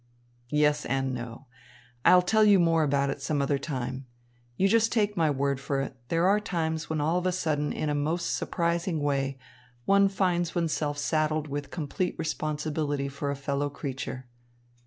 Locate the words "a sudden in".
7.27-7.87